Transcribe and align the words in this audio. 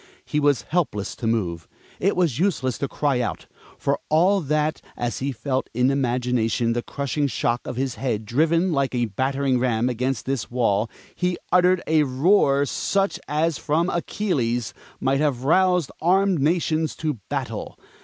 He 0.25 0.39
was 0.39 0.63
helpless 0.63 1.15
to 1.17 1.27
move; 1.27 1.67
it 1.99 2.15
was 2.15 2.39
useless 2.39 2.79
to 2.79 2.87
cry 2.87 3.19
out. 3.21 3.45
For 3.77 3.99
all 4.09 4.41
that, 4.41 4.81
as 4.97 5.19
he 5.19 5.31
felt 5.31 5.69
in 5.75 5.91
imagination 5.91 6.73
the 6.73 6.81
crushing 6.81 7.27
shock 7.27 7.67
of 7.67 7.75
his 7.75 7.93
head 8.01 8.25
driven 8.25 8.71
like 8.71 8.95
a 8.95 9.05
battering 9.05 9.59
ram 9.59 9.89
against 9.89 10.25
this 10.25 10.49
wall, 10.49 10.89
he 11.13 11.37
uttered 11.51 11.83
a 11.85 12.01
roar 12.01 12.65
such 12.65 13.19
as 13.27 13.59
from 13.59 13.91
Achilles 13.91 14.73
might 14.99 15.19
have 15.19 15.43
roused 15.43 15.91
armed 16.01 16.39
nations 16.39 16.95
to 16.95 17.19
battle. 17.29 17.77